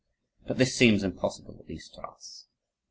[0.47, 2.47] But this seems impossible, at least to us.